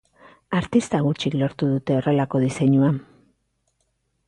[0.59, 2.91] Artista gutxik lortu dute horrelako diseinua.